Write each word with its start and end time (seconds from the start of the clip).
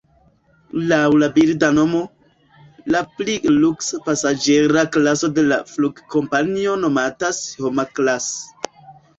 Laŭ 0.91 0.99
la 1.23 1.27
birda 1.35 1.67
nomo, 1.79 1.99
la 2.95 3.01
pli 3.19 3.35
luksa 3.59 4.01
pasaĝera 4.07 4.87
klaso 4.97 5.31
de 5.37 5.45
la 5.53 5.61
flugkompanio 5.75 6.75
nomatas 6.87 7.45
"Homa-Class". 7.63 8.35